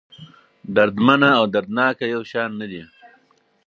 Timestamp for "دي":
2.71-2.83